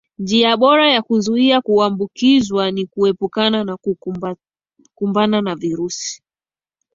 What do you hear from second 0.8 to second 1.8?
ya kuzuia